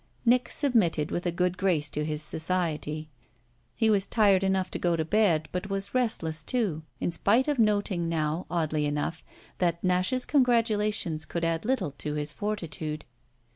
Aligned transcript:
Nick 0.25 0.49
submitted 0.49 1.11
with 1.11 1.27
a 1.27 1.31
good 1.31 1.59
grace 1.59 1.87
to 1.87 2.03
his 2.03 2.23
society 2.23 3.07
he 3.75 3.87
was 3.87 4.07
tired 4.07 4.43
enough 4.43 4.71
to 4.71 4.79
go 4.79 4.95
to 4.95 5.05
bed, 5.05 5.47
but 5.51 5.69
was 5.69 5.93
restless 5.93 6.41
too 6.41 6.81
in 6.99 7.11
spite 7.11 7.47
of 7.47 7.59
noting 7.59 8.09
now, 8.09 8.47
oddly 8.49 8.87
enough, 8.87 9.23
that 9.59 9.83
Nash's 9.83 10.25
congratulations 10.25 11.23
could 11.23 11.45
add 11.45 11.65
little 11.65 11.91
to 11.99 12.15
his 12.15 12.31
fortitude. 12.31 13.05